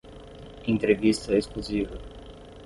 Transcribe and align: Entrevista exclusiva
Entrevista 0.65 1.37
exclusiva 1.37 1.93